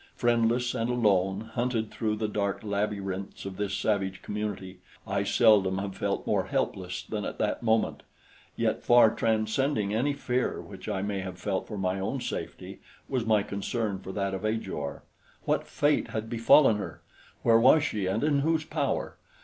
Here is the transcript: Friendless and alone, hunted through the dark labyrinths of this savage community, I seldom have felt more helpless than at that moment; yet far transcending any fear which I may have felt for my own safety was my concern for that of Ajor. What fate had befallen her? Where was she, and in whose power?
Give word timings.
Friendless 0.15 0.73
and 0.73 0.89
alone, 0.89 1.41
hunted 1.53 1.91
through 1.91 2.15
the 2.15 2.27
dark 2.27 2.61
labyrinths 2.63 3.45
of 3.45 3.57
this 3.57 3.75
savage 3.77 4.23
community, 4.23 4.79
I 5.05 5.23
seldom 5.23 5.77
have 5.77 5.95
felt 5.95 6.25
more 6.25 6.45
helpless 6.45 7.03
than 7.03 7.23
at 7.23 7.37
that 7.37 7.61
moment; 7.61 8.01
yet 8.55 8.81
far 8.81 9.13
transcending 9.13 9.93
any 9.93 10.13
fear 10.13 10.59
which 10.59 10.89
I 10.89 11.03
may 11.03 11.19
have 11.19 11.37
felt 11.37 11.67
for 11.67 11.77
my 11.77 11.99
own 11.99 12.19
safety 12.19 12.79
was 13.07 13.27
my 13.27 13.43
concern 13.43 13.99
for 13.99 14.11
that 14.13 14.33
of 14.33 14.43
Ajor. 14.43 15.03
What 15.43 15.67
fate 15.67 16.07
had 16.07 16.31
befallen 16.31 16.77
her? 16.77 17.03
Where 17.43 17.59
was 17.59 17.83
she, 17.83 18.07
and 18.07 18.23
in 18.23 18.39
whose 18.39 18.65
power? 18.65 19.17